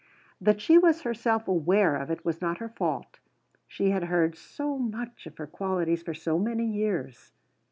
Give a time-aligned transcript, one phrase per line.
[0.41, 3.19] That she was herself aware of it was not her fault.
[3.67, 7.31] She had heard so much of her qualities for so many years.